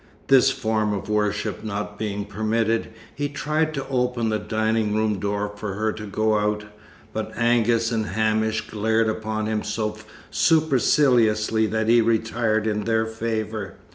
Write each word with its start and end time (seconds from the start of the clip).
This 0.29 0.49
form 0.49 0.93
of 0.93 1.09
worship 1.09 1.63
not 1.63 1.99
being 1.99 2.25
permitted, 2.25 2.87
he 3.13 3.29
tried 3.29 3.71
to 3.75 3.87
open 3.87 4.29
the 4.29 4.39
dining 4.39 4.95
room 4.95 5.19
door 5.19 5.51
for 5.55 5.75
her 5.75 5.91
to 5.93 6.07
go 6.07 6.39
out, 6.39 6.65
but 7.13 7.31
Angus 7.37 7.91
and 7.91 8.07
Hamish 8.07 8.67
glared 8.67 9.07
upon 9.07 9.45
him 9.45 9.61
so 9.61 9.97
superciliously 10.31 11.67
that 11.67 11.87
he 11.87 12.01
retired 12.01 12.65
in 12.65 12.85
their 12.85 13.05
favour. 13.05 13.75